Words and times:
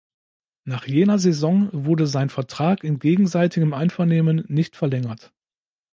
Nach 0.63 0.87
jener 0.87 1.19
Saison 1.19 1.69
wurde 1.73 2.07
sein 2.07 2.29
Vertrag 2.31 2.83
in 2.83 2.97
gegenseitigem 2.97 3.71
Einvernehmen 3.75 4.43
nicht 4.47 4.75
verlängert. 4.75 5.31